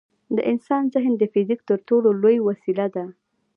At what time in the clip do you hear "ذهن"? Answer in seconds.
0.93-1.13